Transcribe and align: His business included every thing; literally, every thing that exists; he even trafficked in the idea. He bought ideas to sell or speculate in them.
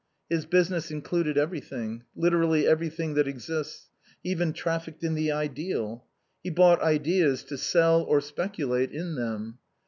His 0.31 0.47
business 0.47 0.89
included 0.89 1.37
every 1.37 1.59
thing; 1.59 2.05
literally, 2.15 2.65
every 2.67 2.89
thing 2.89 3.13
that 3.13 3.27
exists; 3.27 3.91
he 4.23 4.31
even 4.31 4.51
trafficked 4.51 5.03
in 5.03 5.13
the 5.13 5.31
idea. 5.31 6.01
He 6.41 6.49
bought 6.49 6.81
ideas 6.81 7.43
to 7.43 7.55
sell 7.59 8.01
or 8.01 8.19
speculate 8.19 8.89
in 8.91 9.13
them. 9.13 9.59